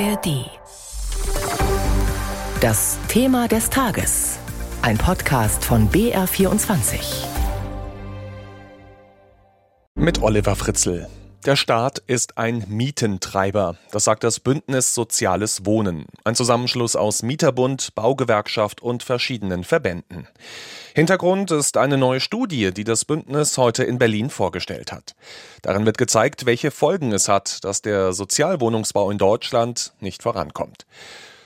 ARD. 0.00 0.50
Das 2.60 2.98
Thema 3.06 3.46
des 3.46 3.70
Tages. 3.70 4.38
Ein 4.82 4.98
Podcast 4.98 5.64
von 5.64 5.88
BR24. 5.88 7.26
Mit 9.94 10.20
Oliver 10.20 10.56
Fritzl. 10.56 11.06
Der 11.44 11.56
Staat 11.56 11.98
ist 12.06 12.38
ein 12.38 12.64
Mietentreiber. 12.68 13.76
Das 13.90 14.04
sagt 14.04 14.24
das 14.24 14.40
Bündnis 14.40 14.94
Soziales 14.94 15.66
Wohnen. 15.66 16.06
Ein 16.24 16.34
Zusammenschluss 16.34 16.96
aus 16.96 17.22
Mieterbund, 17.22 17.94
Baugewerkschaft 17.94 18.80
und 18.80 19.02
verschiedenen 19.02 19.62
Verbänden. 19.62 20.26
Hintergrund 20.94 21.50
ist 21.50 21.76
eine 21.76 21.98
neue 21.98 22.20
Studie, 22.20 22.72
die 22.72 22.84
das 22.84 23.04
Bündnis 23.04 23.58
heute 23.58 23.84
in 23.84 23.98
Berlin 23.98 24.30
vorgestellt 24.30 24.90
hat. 24.90 25.14
Darin 25.60 25.84
wird 25.84 25.98
gezeigt, 25.98 26.46
welche 26.46 26.70
Folgen 26.70 27.12
es 27.12 27.28
hat, 27.28 27.62
dass 27.62 27.82
der 27.82 28.14
Sozialwohnungsbau 28.14 29.10
in 29.10 29.18
Deutschland 29.18 29.92
nicht 30.00 30.22
vorankommt. 30.22 30.86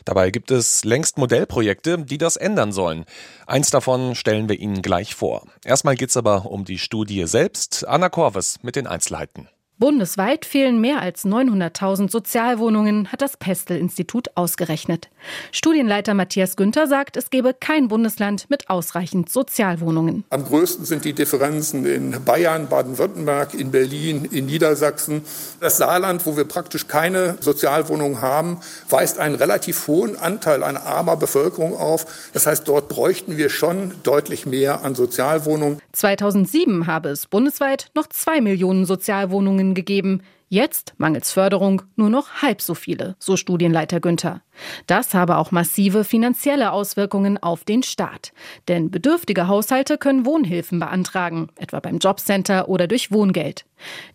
Dabei 0.05 0.31
gibt 0.31 0.53
es 0.53 0.85
längst 0.85 1.19
Modellprojekte, 1.19 1.99
die 1.99 2.19
das 2.19 2.37
ändern 2.37 2.71
sollen. 2.71 3.05
Eins 3.49 3.71
davon 3.71 4.15
stellen 4.15 4.49
wir 4.49 4.61
Ihnen 4.61 4.81
gleich 4.81 5.17
vor. 5.17 5.43
Erstmal 5.65 5.97
geht 5.97 6.11
es 6.11 6.17
aber 6.17 6.47
um 6.47 6.65
die 6.65 6.79
Studie 6.79 7.27
selbst. 7.27 7.85
Anna 7.89 8.09
Korves 8.09 8.61
mit 8.63 8.77
den 8.77 8.87
Einzelheiten. 8.87 9.49
Bundesweit 9.79 10.45
fehlen 10.45 10.81
mehr 10.81 11.01
als 11.01 11.25
900.000 11.25 12.11
Sozialwohnungen, 12.11 13.13
hat 13.13 13.23
das 13.23 13.37
Pestel-Institut 13.37 14.37
ausgerechnet. 14.37 15.09
Studienleiter 15.53 16.15
Matthias 16.15 16.57
Günther 16.57 16.89
sagt, 16.89 17.17
es 17.17 17.31
gebe 17.31 17.55
kein 17.55 17.87
Bundesland 17.87 18.51
mit 18.51 18.69
ausreichend 18.71 19.31
Sozialwohnungen. 19.31 20.25
Am 20.31 20.45
größten 20.45 20.85
sind 20.85 21.05
die 21.05 21.13
Differenzen 21.13 21.87
in 21.87 22.25
Bayern, 22.25 22.69
Baden-Württemberg, 22.69 23.55
in 23.55 23.71
Berlin, 23.71 24.25
in 24.25 24.47
Niedersachsen. 24.47 25.23
Das 25.61 25.77
Saarland, 25.77 26.27
wo 26.27 26.37
wir 26.37 26.45
praktisch 26.45 26.89
keine 26.89 27.37
Sozialwohnungen 27.39 28.21
haben, 28.21 28.59
weist 28.89 29.21
einen 29.21 29.37
relativ 29.37 29.87
hohen 29.87 30.17
Anteil 30.17 30.65
an 30.65 30.77
armer 30.77 31.17
Bevölkerung 31.17 31.77
auf. 31.77 32.31
Das 32.33 32.49
heißt, 32.49 32.67
dort 32.67 32.89
bräuchten 32.89 33.37
wir 33.37 33.49
schon 33.49 33.93
deutlich 34.03 34.45
mehr 34.45 34.83
an 34.83 34.97
Sozialwohnungen. 34.97 35.81
2007 35.93 36.89
habe 36.89 37.11
es 37.11 37.27
bundesweit 37.27 37.91
noch 37.95 38.09
zwei 38.09 38.41
Millionen 38.41 38.85
Sozialwohnungen 38.85 39.68
Förderungen 39.69 39.75
gegeben. 39.75 40.23
Jetzt, 40.51 40.95
mangels 40.97 41.31
Förderung, 41.31 41.83
nur 41.97 42.09
noch 42.09 42.41
halb 42.41 42.63
so 42.63 42.75
viele, 42.75 43.17
so 43.19 43.37
Studienleiter 43.37 44.01
Günther. 44.01 44.41
Das 44.87 45.13
habe 45.13 45.37
auch 45.37 45.51
massive 45.51 46.05
finanzielle 46.05 46.73
Auswirkungen 46.73 47.37
auf 47.37 47.65
den 47.65 47.83
Staat. 47.83 48.33
Denn 48.67 48.91
bedürftige 48.91 49.47
Haushalte 49.47 49.99
können 49.99 50.25
Wohnhilfen 50.25 50.79
beantragen, 50.79 51.49
etwa 51.57 51.81
beim 51.81 51.99
Jobcenter 51.99 52.71
oder 52.71 52.87
durch 52.87 53.13
Wohngeld. 53.13 53.67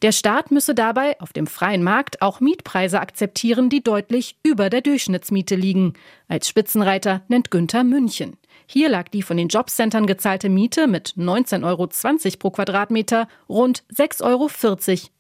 Der 0.01 0.11
Staat 0.11 0.49
müsse 0.49 0.73
dabei 0.73 1.19
auf 1.21 1.33
dem 1.33 1.45
freien 1.45 1.83
Markt 1.83 2.23
auch 2.23 2.39
Mietpreise 2.39 2.99
akzeptieren, 2.99 3.69
die 3.69 3.83
deutlich 3.83 4.35
über 4.41 4.71
der 4.71 4.81
Durchschnittsmiete 4.81 5.55
liegen. 5.55 5.93
Als 6.27 6.47
Spitzenreiter 6.47 7.21
nennt 7.27 7.51
Günther 7.51 7.83
München. 7.83 8.37
Hier 8.65 8.89
lag 8.89 9.09
die 9.09 9.21
von 9.21 9.37
den 9.37 9.47
Jobcentern 9.47 10.07
gezahlte 10.07 10.49
Miete 10.49 10.87
mit 10.87 11.15
19,20 11.17 11.63
Euro 11.63 11.87
pro 12.39 12.51
Quadratmeter 12.51 13.27
rund 13.49 13.83
6,40 13.93 14.23
Euro 14.23 14.49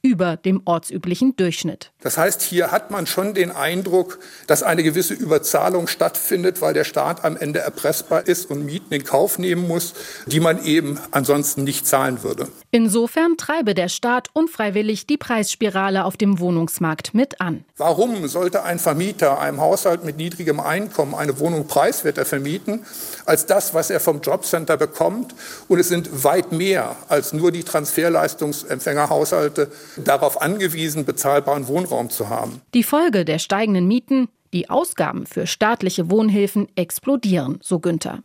über 0.01 0.37
dem 0.37 0.61
ortsüblichen 0.65 1.35
Durchschnitt. 1.35 1.91
Das 2.01 2.17
heißt, 2.17 2.41
hier 2.41 2.71
hat 2.71 2.91
man 2.91 3.07
schon 3.07 3.33
den 3.33 3.51
Eindruck, 3.51 4.19
dass 4.47 4.63
eine 4.63 4.83
gewisse 4.83 5.13
Überzahlung 5.13 5.87
stattfindet, 5.87 6.61
weil 6.61 6.73
der 6.73 6.83
Staat 6.83 7.23
am 7.23 7.37
Ende 7.37 7.59
erpressbar 7.59 8.27
ist 8.27 8.51
und 8.51 8.65
Mieten 8.65 8.93
in 8.93 9.03
Kauf 9.03 9.39
nehmen 9.39 9.67
muss, 9.67 9.93
die 10.25 10.39
man 10.39 10.63
eben 10.65 10.99
ansonsten 11.11 11.63
nicht 11.63 11.87
zahlen 11.87 12.23
würde. 12.23 12.47
Insofern 12.71 13.37
treibe 13.37 13.73
der 13.73 13.87
Staat 13.87 14.29
unfreiwillig 14.33 15.07
die 15.07 15.17
Preisspirale 15.17 16.05
auf 16.05 16.17
dem 16.17 16.39
Wohnungsmarkt 16.39 17.13
mit 17.13 17.39
an. 17.39 17.63
Warum 17.77 18.27
sollte 18.27 18.63
ein 18.63 18.79
Vermieter 18.79 19.39
einem 19.39 19.61
Haushalt 19.61 20.03
mit 20.03 20.17
niedrigem 20.17 20.59
Einkommen 20.59 21.15
eine 21.15 21.39
Wohnung 21.39 21.67
preiswerter 21.67 22.25
vermieten 22.25 22.85
als 23.33 23.45
das, 23.47 23.73
was 23.73 23.89
er 23.89 23.99
vom 23.99 24.21
Jobcenter 24.21 24.77
bekommt? 24.77 25.33
Und 25.67 25.79
es 25.79 25.87
sind 25.87 26.23
weit 26.23 26.51
mehr 26.51 26.95
als 27.09 27.33
nur 27.33 27.51
die 27.51 27.63
Transferleistungsempfängerhaushalte 27.63 29.71
darauf 29.97 30.39
angewiesen, 30.39 31.03
bezahlbaren 31.03 31.67
Wohnraum 31.67 32.11
zu 32.11 32.29
haben. 32.29 32.61
Die 32.75 32.83
Folge 32.83 33.25
der 33.25 33.39
steigenden 33.39 33.87
Mieten, 33.87 34.27
die 34.53 34.69
Ausgaben 34.69 35.25
für 35.25 35.47
staatliche 35.47 36.11
Wohnhilfen 36.11 36.67
explodieren, 36.75 37.57
so 37.63 37.79
Günther. 37.79 38.19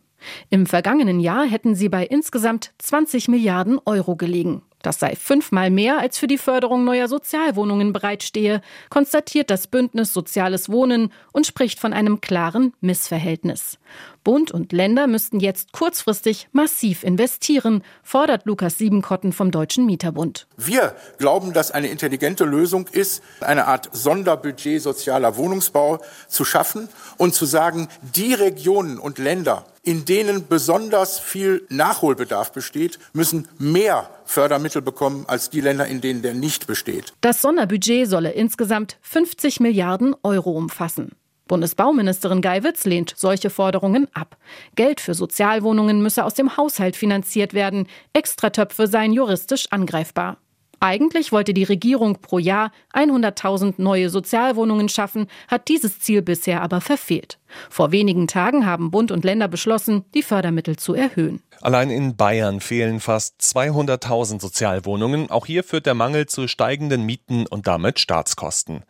Im 0.51 0.67
vergangenen 0.67 1.19
Jahr 1.19 1.47
hätten 1.47 1.73
sie 1.73 1.89
bei 1.89 2.05
insgesamt 2.05 2.71
20 2.77 3.29
Milliarden 3.29 3.79
Euro 3.85 4.15
gelegen. 4.15 4.61
Das 4.81 4.99
sei 4.99 5.15
fünfmal 5.15 5.71
mehr, 5.71 5.99
als 5.99 6.17
für 6.17 6.27
die 6.27 6.37
Förderung 6.37 6.85
neuer 6.85 7.09
Sozialwohnungen 7.09 7.91
bereitstehe, 7.91 8.61
konstatiert 8.89 9.49
das 9.49 9.67
Bündnis 9.67 10.13
Soziales 10.13 10.69
Wohnen 10.69 11.11
und 11.33 11.45
spricht 11.45 11.79
von 11.79 11.91
einem 11.91 12.21
klaren 12.21 12.73
Missverhältnis. 12.79 13.77
Bund 14.23 14.51
und 14.51 14.71
Länder 14.71 15.07
müssten 15.07 15.39
jetzt 15.39 15.71
kurzfristig 15.71 16.47
massiv 16.51 17.03
investieren, 17.03 17.83
fordert 18.03 18.45
Lukas 18.45 18.77
Siebenkotten 18.77 19.33
vom 19.33 19.51
Deutschen 19.51 19.85
Mieterbund. 19.85 20.47
Wir 20.57 20.95
glauben, 21.17 21.53
dass 21.53 21.71
eine 21.71 21.87
intelligente 21.87 22.45
Lösung 22.45 22.87
ist, 22.91 23.23
eine 23.41 23.67
Art 23.67 23.89
Sonderbudget 23.91 24.81
sozialer 24.81 25.37
Wohnungsbau 25.37 25.99
zu 26.27 26.45
schaffen 26.45 26.89
und 27.17 27.33
zu 27.33 27.45
sagen, 27.45 27.87
die 28.15 28.33
Regionen 28.33 28.99
und 28.99 29.17
Länder, 29.17 29.65
in 29.83 30.05
denen 30.05 30.47
besonders 30.47 31.19
viel 31.19 31.65
Nachholbedarf 31.69 32.51
besteht, 32.51 32.99
müssen 33.13 33.47
mehr 33.57 34.09
Fördermittel 34.25 34.81
bekommen 34.81 35.25
als 35.27 35.49
die 35.49 35.61
Länder, 35.61 35.87
in 35.87 36.01
denen 36.01 36.21
der 36.21 36.33
nicht 36.33 36.67
besteht. 36.67 37.13
Das 37.21 37.41
Sonderbudget 37.41 38.07
solle 38.07 38.31
insgesamt 38.31 38.97
50 39.01 39.59
Milliarden 39.59 40.15
Euro 40.23 40.51
umfassen. 40.51 41.11
Bundesbauministerin 41.49 42.41
Geiwitz 42.41 42.85
lehnt 42.85 43.13
solche 43.17 43.49
Forderungen 43.49 44.07
ab. 44.13 44.37
Geld 44.75 45.01
für 45.01 45.13
Sozialwohnungen 45.13 46.01
müsse 46.01 46.23
aus 46.23 46.35
dem 46.35 46.55
Haushalt 46.55 46.95
finanziert 46.95 47.53
werden. 47.53 47.87
Extratöpfe 48.13 48.87
seien 48.87 49.11
juristisch 49.11 49.65
angreifbar. 49.71 50.37
Eigentlich 50.79 51.33
wollte 51.33 51.53
die 51.53 51.65
Regierung 51.65 52.19
pro 52.21 52.39
Jahr 52.39 52.71
100.000 52.93 53.73
neue 53.77 54.09
Sozialwohnungen 54.09 54.87
schaffen, 54.87 55.27
hat 55.49 55.67
dieses 55.67 55.99
Ziel 55.99 56.21
bisher 56.21 56.61
aber 56.61 56.79
verfehlt. 56.79 57.37
Vor 57.69 57.91
wenigen 57.91 58.27
Tagen 58.27 58.65
haben 58.65 58.91
Bund 58.91 59.11
und 59.11 59.25
Länder 59.25 59.49
beschlossen, 59.49 60.05
die 60.13 60.23
Fördermittel 60.23 60.77
zu 60.77 60.93
erhöhen. 60.93 61.41
Allein 61.61 61.89
in 61.89 62.15
Bayern 62.15 62.61
fehlen 62.61 62.99
fast 63.01 63.41
200.000 63.41 64.39
Sozialwohnungen. 64.39 65.29
Auch 65.29 65.45
hier 65.45 65.63
führt 65.63 65.85
der 65.85 65.93
Mangel 65.93 66.25
zu 66.25 66.47
steigenden 66.47 67.05
Mieten 67.05 67.45
und 67.47 67.67
damit 67.67 67.99
Staatskosten. 67.99 68.83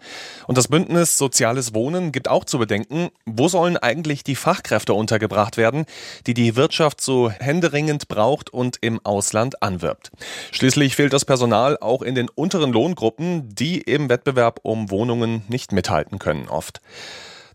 Und 0.48 0.58
das 0.58 0.68
Bündnis 0.68 1.18
Soziales 1.18 1.74
Wohnen 1.74 2.12
gibt 2.12 2.28
auch 2.28 2.46
zu 2.46 2.60
bedenken, 2.60 3.10
wo 3.26 3.48
sollen 3.48 3.78
eigentlich 3.78 4.24
die 4.24 4.36
Fachkräfte 4.36 4.94
untergebracht 4.94 5.58
werden, 5.58 5.86
die 6.28 6.36
die 6.36 6.56
Wirtschaft 6.56 7.02
so 7.02 7.30
händeringend 7.32 8.08
braucht 8.08 8.52
und 8.52 8.78
im 8.82 9.04
Ausland 9.04 9.64
anwirbt. 9.64 10.12
Schließlich 10.52 10.96
fehlt 10.96 11.14
das 11.14 11.26
Personal 11.26 11.78
auch 11.80 12.04
in 12.04 12.14
den 12.14 12.30
unteren 12.30 12.72
Lohngruppen, 12.72 13.54
die 13.54 13.82
im 13.82 14.10
Wettbewerb 14.10 14.60
um 14.64 14.92
Wohnungen 14.92 15.44
nicht 15.48 15.72
mithalten 15.72 16.20
können 16.20 16.48
oft. 16.48 16.82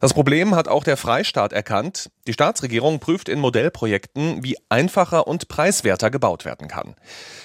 Das 0.05 0.13
Problem 0.13 0.55
hat 0.55 0.69
auch 0.69 0.85
der 0.85 0.99
Freistaat 0.99 1.55
erkannt. 1.55 2.11
Die 2.27 2.35
Staatsregierung 2.35 3.01
prüft 3.01 3.31
in 3.31 3.41
Modellprojekten, 3.41 4.45
wie 4.45 4.59
einfacher 4.69 5.27
und 5.27 5.49
preiswerter 5.49 6.11
gebaut 6.11 6.45
werden 6.45 6.69
kann. 6.69 6.95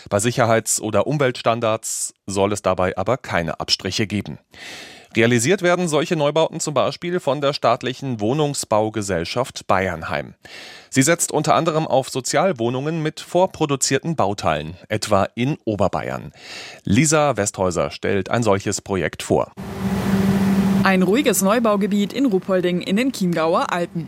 Bei 0.10 0.20
Sicherheits- 0.20 0.82
oder 0.82 1.08
Umweltstandards 1.08 2.14
soll 2.26 2.52
es 2.52 2.62
dabei 2.62 2.98
aber 2.98 3.16
keine 3.16 3.62
Abstriche 3.62 4.08
geben. 4.08 4.40
Realisiert 5.16 5.62
werden 5.62 5.88
solche 5.88 6.18
Neubauten 6.18 6.60
zum 6.60 6.74
Beispiel 6.74 7.22
von 7.22 7.40
der 7.40 7.54
staatlichen 7.54 8.20
Wohnungsbaugesellschaft 8.20 9.66
Bayernheim. 9.66 10.36
Sie 10.90 11.02
setzt 11.02 11.32
unter 11.32 11.56
anderem 11.56 11.88
auf 11.88 12.10
Sozialwohnungen 12.10 13.02
mit 13.02 13.22
vorproduzierten 13.22 14.18
Bauteilen, 14.18 14.76
etwa 14.90 15.30
in 15.34 15.58
Oberbayern. 15.64 16.34
Lisa 16.84 17.38
Westhäuser 17.38 17.90
stellt 17.90 18.30
ein 18.30 18.44
solches 18.44 18.82
Projekt 18.82 19.24
vor. 19.24 19.54
Ein 20.82 21.04
ruhiges 21.04 21.42
Neubaugebiet 21.42 22.14
in 22.14 22.26
Ruhpolding 22.26 22.82
in 22.82 22.96
den 22.96 23.12
Chiemgauer 23.12 23.72
Alpen. 23.74 24.08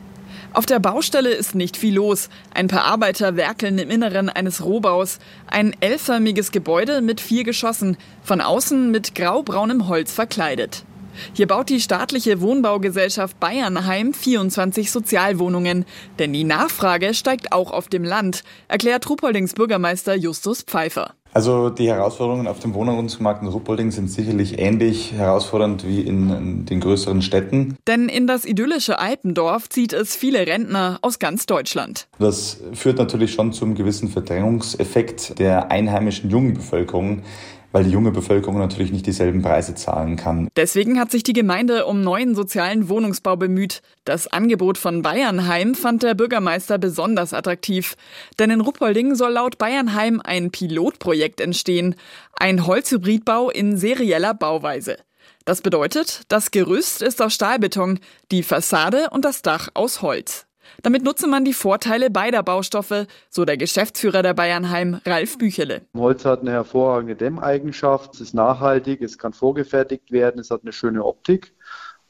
Auf 0.54 0.66
der 0.66 0.80
Baustelle 0.80 1.30
ist 1.30 1.54
nicht 1.54 1.76
viel 1.76 1.96
los. 1.96 2.30
Ein 2.54 2.70
paar 2.70 2.86
Arbeiter 2.86 3.36
werkeln 3.36 3.78
im 3.78 3.90
Inneren 3.90 4.30
eines 4.30 4.64
Rohbaus. 4.64 5.20
Ein 5.48 5.76
L-förmiges 5.82 6.52
Gebäude 6.52 7.02
mit 7.02 7.20
vier 7.20 7.44
Geschossen, 7.44 7.98
von 8.24 8.40
außen 8.40 8.90
mit 8.90 9.16
graubraunem 9.16 9.90
Holz 9.90 10.14
verkleidet. 10.14 10.86
Hier 11.34 11.48
baut 11.48 11.70
die 11.70 11.82
staatliche 11.82 12.40
Wohnbaugesellschaft 12.40 13.38
Bayernheim 13.40 14.14
24 14.14 14.92
Sozialwohnungen. 14.92 15.86
Denn 16.20 16.32
die 16.32 16.46
Nachfrage 16.46 17.14
steigt 17.14 17.52
auch 17.52 17.72
auf 17.72 17.90
dem 17.90 18.06
Land, 18.06 18.44
erklärt 18.70 19.10
Ruhpoldings 19.10 19.54
Bürgermeister 19.54 20.16
Justus 20.16 20.62
Pfeiffer. 20.64 21.16
Also 21.34 21.70
die 21.70 21.88
Herausforderungen 21.88 22.48
auf 22.48 22.60
dem 22.60 22.74
Wohnungsmarkt 22.74 23.42
in 23.42 23.48
Ruppolding 23.48 23.92
sind 23.92 24.12
sicherlich 24.12 24.60
ähnlich 24.60 25.14
herausfordernd 25.14 25.88
wie 25.88 26.02
in, 26.02 26.30
in, 26.30 26.66
den 26.66 26.82
größeren 26.82 27.22
Städten. 27.22 27.78
Denn 27.88 28.10
in 28.10 28.28
das 28.28 28.44
idyllische 28.44 29.00
Alpendorf 29.00 29.70
zieht 29.70 29.94
es 29.94 30.16
viele 30.16 30.46
Rentner 30.46 31.00
aus 31.02 31.20
ganz 31.20 31.46
Deutschland. 31.46 32.08
Das 32.20 32.60
führt 32.74 32.98
natürlich 32.98 33.34
schon 33.34 33.54
zum 33.54 33.76
gewissen 33.76 34.10
Verdrängungseffekt 34.10 35.40
der 35.40 35.72
einheimischen 35.72 36.30
jungen 36.30 36.54
Bevölkerung 36.54 37.22
weil 37.72 37.84
die 37.84 37.92
junge 37.92 38.12
Bevölkerung 38.12 38.58
natürlich 38.58 38.92
nicht 38.92 39.06
dieselben 39.06 39.42
Preise 39.42 39.76
zahlen 39.76 40.16
kann. 40.16 40.50
Deswegen 40.56 41.00
hat 41.00 41.12
sich 41.12 41.24
die 41.24 41.34
Gemeinde 41.34 41.86
um 41.86 42.02
neuen 42.02 42.36
sozialen 42.36 42.90
Wohnungsbau 42.90 43.36
bemüht. 43.36 43.82
Das 44.06 44.28
Angebot 44.28 44.78
von 44.78 45.02
Bayernheim 45.02 45.76
fand 45.76 46.04
der 46.04 46.14
Bürgermeister 46.14 46.78
besonders 46.78 47.34
attraktiv. 47.34 47.96
Denn 48.40 48.50
in 48.50 48.62
Ruppolding 48.62 49.16
soll 49.16 49.34
laut 49.34 49.58
Bayernheim 49.58 50.22
ein 50.24 50.52
Pilotprojekt 50.52 51.42
entstehen. 51.42 51.96
Ein 52.34 52.66
Holzhybridbau 52.66 53.50
in 53.50 53.78
serieller 53.78 54.34
Bauweise. 54.34 54.98
Das 55.46 55.62
bedeutet, 55.62 56.22
das 56.28 56.52
Gerüst 56.52 57.02
ist 57.02 57.22
aus 57.22 57.34
Stahlbeton, 57.34 58.00
die 58.32 58.44
Fassade 58.44 59.10
und 59.12 59.26
das 59.26 59.42
Dach 59.42 59.70
aus 59.74 60.02
Holz. 60.02 60.46
Damit 60.82 61.04
nutze 61.04 61.28
man 61.28 61.46
die 61.46 61.54
Vorteile 61.54 62.10
beider 62.10 62.44
Baustoffe, 62.44 63.08
so 63.30 63.46
der 63.46 63.58
Geschäftsführer 63.58 64.24
der 64.24 64.34
Bayernheim, 64.34 65.00
Ralf 65.06 65.38
Büchele. 65.38 65.82
Holz 65.96 66.26
hat 66.26 66.42
eine 66.42 66.52
hervorragende 66.52 67.16
Dämmeigenschaft, 67.16 68.16
es 68.16 68.22
ist 68.22 68.34
nachhaltig, 68.34 69.02
es 69.02 69.18
kann 69.18 69.34
vorgefertigt 69.34 70.12
werden, 70.12 70.40
es 70.40 70.52
hat 70.52 70.62
eine 70.64 70.74
schöne 70.74 71.06
Optik 71.06 71.54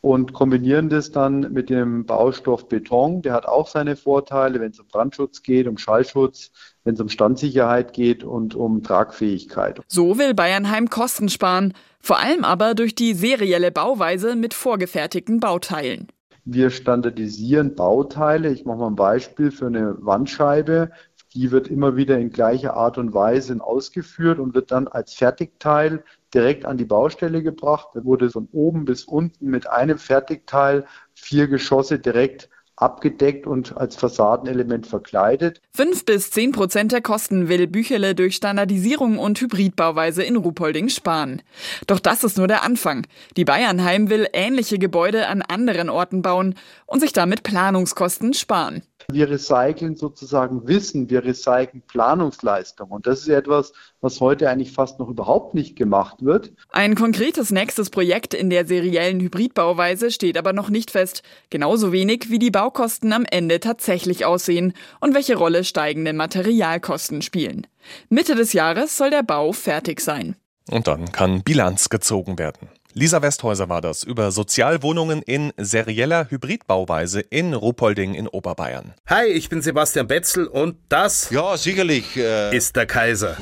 und 0.02 0.34
kombinieren 0.34 0.90
das 0.90 1.12
dann 1.12 1.54
mit 1.54 1.70
dem 1.70 2.06
Baustoff 2.06 2.68
Beton. 2.68 3.22
Der 3.22 3.34
hat 3.34 3.46
auch 3.46 3.68
seine 3.68 3.96
Vorteile, 3.96 4.60
wenn 4.60 4.72
es 4.72 4.80
um 4.80 4.88
Brandschutz 4.88 5.44
geht, 5.44 5.68
um 5.68 5.78
Schallschutz, 5.78 6.52
wenn 6.84 6.96
es 6.96 7.00
um 7.00 7.10
Standsicherheit 7.10 7.94
geht 7.94 8.24
und 8.24 8.56
um 8.56 8.82
Tragfähigkeit. 8.82 9.80
So 9.88 10.18
will 10.18 10.34
Bayernheim 10.34 10.90
Kosten 10.90 11.30
sparen, 11.30 11.74
vor 12.00 12.20
allem 12.20 12.44
aber 12.44 12.74
durch 12.74 12.96
die 12.96 13.14
serielle 13.14 13.72
Bauweise 13.72 14.36
mit 14.36 14.56
vorgefertigten 14.56 15.40
Bauteilen. 15.40 16.08
Wir 16.44 16.72
standardisieren 16.72 17.76
Bauteile. 17.76 18.50
Ich 18.50 18.66
mache 18.66 18.80
mal 18.80 18.88
ein 18.88 18.96
Beispiel 18.96 19.52
für 19.52 19.68
eine 19.68 19.96
Wandscheibe. 20.04 20.92
Die 21.34 21.52
wird 21.52 21.68
immer 21.68 21.96
wieder 21.96 22.18
in 22.18 22.30
gleicher 22.30 22.74
Art 22.74 22.98
und 22.98 23.14
Weise 23.14 23.58
ausgeführt 23.62 24.40
und 24.40 24.54
wird 24.54 24.72
dann 24.72 24.88
als 24.88 25.14
Fertigteil 25.14 26.04
direkt 26.34 26.66
an 26.66 26.78
die 26.78 26.86
Baustelle 26.86 27.44
gebracht. 27.44 27.90
Da 27.94 28.04
wurde 28.04 28.30
von 28.30 28.50
oben 28.52 28.86
bis 28.86 29.06
unten 29.06 29.48
mit 29.50 29.68
einem 29.68 29.98
Fertigteil 29.98 30.86
vier 31.14 31.48
Geschosse 31.48 32.00
direkt 32.00 32.50
abgedeckt 32.82 33.46
und 33.48 33.78
als 33.78 33.96
Fassadenelement 33.96 34.88
verkleidet. 34.88 35.62
Fünf 35.74 36.06
bis 36.06 36.32
zehn 36.32 36.52
Prozent 36.52 36.92
der 36.92 37.02
Kosten 37.02 37.48
will 37.48 37.68
Büchele 37.68 38.16
durch 38.16 38.36
Standardisierung 38.36 39.20
und 39.20 39.40
Hybridbauweise 39.40 40.24
in 40.24 40.36
Ruhpolding 40.36 40.90
sparen. 40.90 41.42
Doch 41.88 42.00
das 42.00 42.24
ist 42.24 42.38
nur 42.38 42.48
der 42.48 42.64
Anfang. 42.64 43.06
Die 43.38 43.46
Bayernheim 43.46 44.10
will 44.10 44.28
ähnliche 44.34 44.80
Gebäude 44.80 45.28
an 45.28 45.42
anderen 45.42 45.90
Orten 45.90 46.22
bauen 46.22 46.56
und 46.86 47.00
sich 47.00 47.14
damit 47.14 47.44
Planungskosten 47.44 48.34
sparen. 48.34 48.84
Wir 49.10 49.30
recyceln 49.30 49.96
sozusagen 49.96 50.68
Wissen, 50.68 51.10
wir 51.10 51.24
recyceln 51.24 51.82
Planungsleistung. 51.88 52.90
Und 52.90 53.08
das 53.08 53.22
ist 53.22 53.30
etwas, 53.30 53.74
was 54.02 54.20
heute 54.20 54.50
eigentlich 54.50 54.72
fast 54.72 55.00
noch 55.00 55.10
überhaupt 55.10 55.54
nicht 55.54 55.76
gemacht 55.76 56.18
wird. 56.24 56.52
Ein 56.72 56.96
konkretes 56.96 57.52
nächstes 57.52 57.90
Projekt 57.90 58.34
in 58.34 58.50
der 58.50 58.66
seriellen 58.66 59.20
Hybridbauweise 59.20 60.12
steht 60.12 60.38
aber 60.38 60.54
noch 60.54 60.70
nicht 60.70 60.92
fest. 60.92 61.24
Genauso 61.50 61.92
wenig 61.92 62.30
wie 62.30 62.40
die 62.40 62.52
Baukosten 62.52 63.14
am 63.14 63.26
Ende 63.26 63.60
tatsächlich 63.60 64.26
aussehen 64.26 64.74
und 65.00 65.14
welche 65.14 65.36
Rolle 65.36 65.64
steigende 65.64 66.14
Materialkosten 66.14 67.22
spielen. 67.22 67.68
Mitte 68.10 68.36
des 68.36 68.54
Jahres 68.54 68.98
soll 68.98 69.10
der 69.10 69.24
Bau 69.24 69.52
fertig 69.52 70.02
sein. 70.02 70.36
Und 70.70 70.88
dann 70.88 71.12
kann 71.12 71.44
Bilanz 71.44 71.90
gezogen 71.90 72.38
werden. 72.38 72.70
Lisa 72.94 73.22
Westhäuser 73.22 73.70
war 73.70 73.80
das 73.80 74.04
über 74.04 74.32
Sozialwohnungen 74.32 75.22
in 75.22 75.54
serieller 75.56 76.30
Hybridbauweise 76.30 77.22
in 77.22 77.54
Ruhpolding 77.54 78.16
in 78.16 78.28
Oberbayern. 78.28 78.94
Hi, 79.08 79.28
ich 79.28 79.48
bin 79.48 79.62
Sebastian 79.62 80.08
Betzel 80.08 80.46
und 80.46 80.76
das 80.90 81.30
ja, 81.30 81.56
sicherlich, 81.56 82.18
äh 82.18 82.54
ist 82.56 82.76
der 82.76 82.86
Kaiser. 82.86 83.38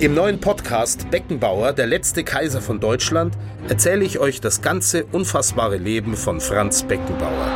Im 0.00 0.14
neuen 0.14 0.40
Podcast 0.40 1.08
Beckenbauer, 1.12 1.74
der 1.74 1.86
letzte 1.86 2.24
Kaiser 2.24 2.60
von 2.60 2.80
Deutschland, 2.80 3.36
erzähle 3.68 4.04
ich 4.04 4.18
euch 4.18 4.40
das 4.40 4.62
ganze 4.62 5.04
unfassbare 5.04 5.76
Leben 5.76 6.16
von 6.16 6.40
Franz 6.40 6.82
Beckenbauer. 6.82 7.52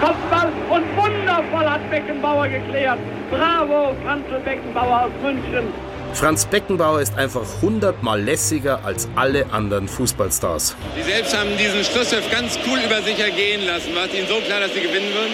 Kopfball 0.00 0.50
und 0.70 0.96
wundervoll 0.96 1.68
hat 1.68 1.90
Beckenbauer 1.90 2.48
geklärt. 2.48 2.98
Bravo, 3.30 3.94
Franz 4.02 4.24
Beckenbauer 4.44 5.04
aus 5.04 5.12
München. 5.22 5.89
Franz 6.12 6.44
Beckenbauer 6.44 7.00
ist 7.00 7.16
einfach 7.16 7.42
hundertmal 7.62 8.20
lässiger 8.20 8.84
als 8.84 9.08
alle 9.16 9.52
anderen 9.52 9.88
Fußballstars. 9.88 10.76
Sie 10.96 11.02
selbst 11.02 11.36
haben 11.36 11.50
diesen 11.56 11.84
Schlusspfiff 11.84 12.30
ganz 12.30 12.58
cool 12.66 12.78
über 12.84 13.00
sich 13.02 13.18
ergehen 13.18 13.64
lassen. 13.66 13.94
War 13.94 14.04
es 14.06 14.14
Ihnen 14.14 14.28
so 14.28 14.36
klar, 14.40 14.60
dass 14.60 14.74
Sie 14.74 14.80
gewinnen 14.80 15.12
würden? 15.14 15.32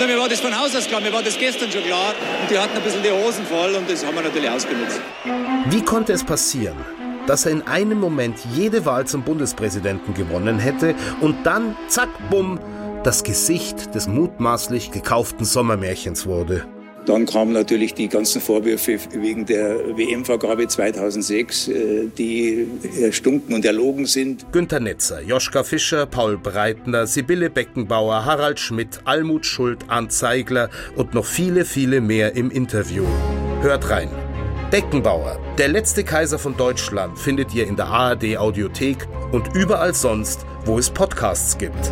Na, 0.00 0.06
mir 0.06 0.18
war 0.18 0.28
das 0.28 0.40
von 0.40 0.58
Haus 0.58 0.74
aus 0.76 0.86
klar, 0.86 1.00
mir 1.00 1.12
war 1.12 1.22
das 1.22 1.38
gestern 1.38 1.70
schon 1.70 1.82
klar. 1.82 2.14
Und 2.42 2.50
die 2.50 2.58
hatten 2.58 2.76
ein 2.76 2.82
bisschen 2.82 3.02
die 3.02 3.10
Hosen 3.10 3.44
voll 3.46 3.74
und 3.74 3.90
das 3.90 4.04
haben 4.04 4.14
wir 4.16 4.22
natürlich 4.22 4.50
ausgenutzt. 4.50 5.00
Wie 5.70 5.82
konnte 5.82 6.12
es 6.12 6.24
passieren, 6.24 6.76
dass 7.26 7.46
er 7.46 7.52
in 7.52 7.66
einem 7.66 7.98
Moment 7.98 8.38
jede 8.54 8.84
Wahl 8.84 9.06
zum 9.06 9.22
Bundespräsidenten 9.22 10.14
gewonnen 10.14 10.58
hätte 10.58 10.94
und 11.20 11.46
dann, 11.46 11.76
zack, 11.88 12.08
bumm, 12.30 12.60
das 13.02 13.22
Gesicht 13.22 13.94
des 13.94 14.08
mutmaßlich 14.08 14.90
gekauften 14.90 15.44
Sommermärchens 15.44 16.26
wurde? 16.26 16.66
Dann 17.08 17.24
kamen 17.24 17.54
natürlich 17.54 17.94
die 17.94 18.06
ganzen 18.06 18.42
Vorwürfe 18.42 18.98
wegen 19.14 19.46
der 19.46 19.96
WM-Vergabe 19.96 20.68
2006, 20.68 21.68
äh, 21.68 22.08
die 22.18 22.66
erstunken 23.00 23.54
und 23.54 23.64
erlogen 23.64 24.04
sind. 24.04 24.44
Günter 24.52 24.78
Netzer, 24.78 25.22
Joschka 25.22 25.64
Fischer, 25.64 26.04
Paul 26.04 26.36
Breitner, 26.36 27.06
Sibylle 27.06 27.48
Beckenbauer, 27.48 28.26
Harald 28.26 28.60
Schmidt, 28.60 29.00
Almut 29.06 29.46
Schuld, 29.46 29.86
Arndt 29.88 30.12
Zeigler 30.12 30.68
und 30.96 31.14
noch 31.14 31.24
viele, 31.24 31.64
viele 31.64 32.02
mehr 32.02 32.36
im 32.36 32.50
Interview. 32.50 33.04
Hört 33.62 33.88
rein. 33.88 34.10
Beckenbauer, 34.70 35.40
der 35.56 35.68
letzte 35.68 36.04
Kaiser 36.04 36.38
von 36.38 36.58
Deutschland, 36.58 37.18
findet 37.18 37.54
ihr 37.54 37.66
in 37.66 37.76
der 37.76 37.86
ARD 37.86 38.36
Audiothek 38.36 39.08
und 39.32 39.56
überall 39.56 39.94
sonst, 39.94 40.44
wo 40.66 40.78
es 40.78 40.90
Podcasts 40.90 41.56
gibt. 41.56 41.90